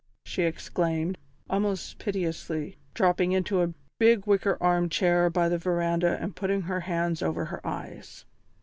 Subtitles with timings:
[0.25, 1.15] she exclaimed,
[1.47, 7.21] almost piteously, dropping into a big wicker armchair by the verandah and putting her hands
[7.21, 8.25] over her eyes.